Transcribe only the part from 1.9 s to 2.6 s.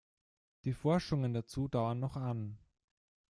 noch an.